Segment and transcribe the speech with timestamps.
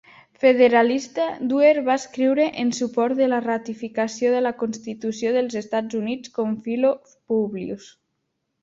[0.43, 6.37] Federalista, Duer va escriure en suport de la ratificació de la Constitució dels Estats Units
[6.41, 7.91] com Philo-Publius.